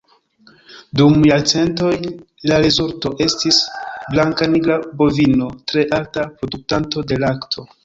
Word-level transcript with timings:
Dum 1.01 1.19
jarcentoj, 1.31 1.91
la 2.53 2.57
rezulto 2.63 3.13
estis 3.27 3.61
blankanigra 4.15 4.81
bovino 5.05 5.53
tre 5.75 5.87
alta 6.01 6.27
produktanto 6.43 7.09
de 7.13 7.23
lakto. 7.29 7.71